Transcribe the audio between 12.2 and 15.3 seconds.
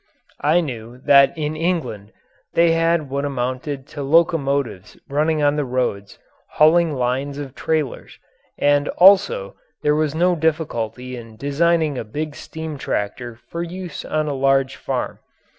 steam tractor for use on a large farm.